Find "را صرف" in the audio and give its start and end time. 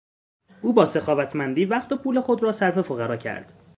2.43-2.81